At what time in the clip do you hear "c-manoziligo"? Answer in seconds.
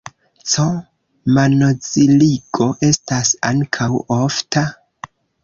0.51-2.71